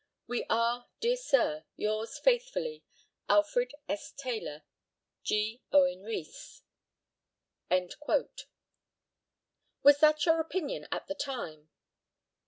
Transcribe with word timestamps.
"We 0.25 0.45
are, 0.49 0.87
dear 0.99 1.15
Sir, 1.15 1.63
yours 1.75 2.17
faithfully, 2.17 2.83
"ALFRED 3.29 3.75
S. 3.87 4.11
TAYLOR. 4.17 4.63
"G. 5.21 5.61
OWEN 5.71 6.01
REES." 6.01 6.63
Was 9.83 9.99
that 9.99 10.25
your 10.25 10.39
opinion 10.39 10.87
at 10.91 11.05
the 11.05 11.13
time? 11.13 11.69